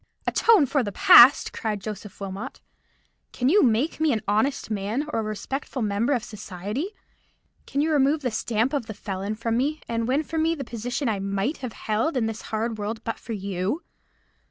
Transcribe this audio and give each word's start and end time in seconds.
"Atone 0.25 0.65
for 0.65 0.81
the 0.81 0.91
past!" 0.91 1.53
cried 1.53 1.79
Joseph 1.79 2.19
Wilmot. 2.19 2.59
"Can 3.33 3.49
you 3.49 3.61
make 3.61 3.99
me 3.99 4.11
an 4.11 4.23
honest 4.27 4.71
man, 4.71 5.07
or 5.13 5.19
a 5.19 5.21
respectable 5.21 5.83
member 5.83 6.13
of 6.13 6.23
society? 6.23 6.87
Can 7.67 7.81
you 7.81 7.91
remove 7.91 8.21
the 8.23 8.31
stamp 8.31 8.73
of 8.73 8.87
the 8.87 8.95
felon 8.95 9.35
from 9.35 9.57
me, 9.57 9.79
and 9.87 10.07
win 10.07 10.23
for 10.23 10.39
me 10.39 10.55
the 10.55 10.63
position 10.63 11.07
I 11.07 11.19
might 11.19 11.57
have 11.57 11.73
held 11.73 12.17
in 12.17 12.25
this 12.25 12.41
hard 12.49 12.79
world 12.79 13.03
but 13.03 13.19
for 13.19 13.33
you? 13.33 13.83